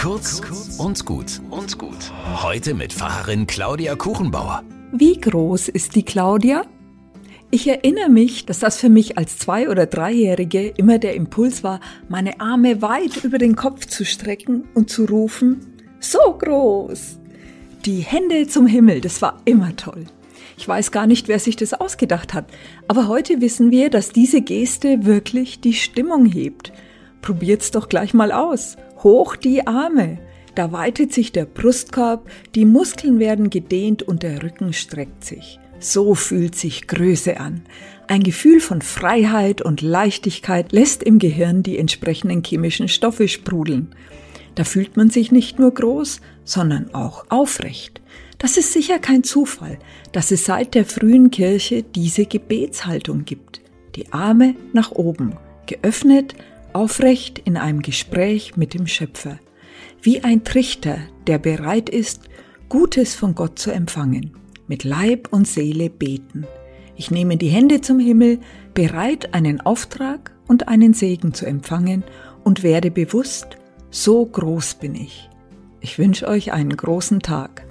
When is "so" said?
16.00-16.18, 35.78-36.14, 73.90-74.24